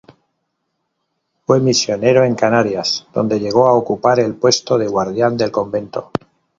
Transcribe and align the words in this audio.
Fue 1.45 1.59
misionero 1.59 2.23
en 2.25 2.33
Canarias 2.33 3.05
donde 3.13 3.39
llegó 3.39 3.67
a 3.67 3.73
ocupar 3.73 4.19
el 4.19 4.33
puesto 4.33 4.79
de 4.79 4.87
guardián 4.87 5.37
del 5.37 5.51
convento. 5.51 6.09